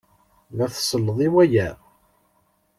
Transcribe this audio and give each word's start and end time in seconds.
La 0.57 0.65
tselled 0.73 1.19
i 1.27 1.29
waya? 1.33 1.69